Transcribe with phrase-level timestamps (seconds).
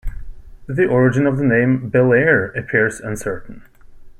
[0.65, 3.61] The origin of the name 'Belair' appears uncertain.